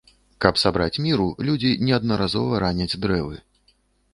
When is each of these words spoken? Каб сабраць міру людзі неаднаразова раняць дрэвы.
Каб 0.43 0.55
сабраць 0.61 1.01
міру 1.07 1.27
людзі 1.49 1.71
неаднаразова 1.89 2.63
раняць 2.65 2.99
дрэвы. 3.05 3.35